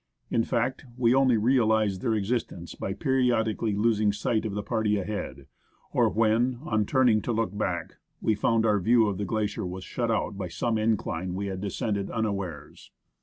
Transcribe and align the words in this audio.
In 0.31 0.43
fact, 0.43 0.87
we 0.97 1.13
only 1.13 1.37
realized 1.37 2.01
their 2.01 2.15
existence 2.15 2.73
by 2.73 2.93
periodically 2.93 3.75
losing 3.75 4.11
sight 4.11 4.45
of 4.47 4.55
the 4.55 4.63
party 4.63 4.97
ahead, 4.97 5.45
or 5.93 6.09
when, 6.09 6.57
on 6.63 6.87
turning 6.87 7.21
to 7.21 7.31
look 7.31 7.55
back, 7.55 7.97
we 8.19 8.33
found 8.33 8.65
our 8.65 8.79
view 8.79 9.07
of 9.07 9.19
the 9.19 9.25
glacier 9.25 9.63
was 9.63 9.83
shut 9.83 10.09
out 10.09 10.39
by 10.39 10.47
some 10.47 10.79
incline 10.79 11.35
we 11.35 11.45
had 11.45 11.61
descended 11.61 12.09
unawares. 12.09 12.89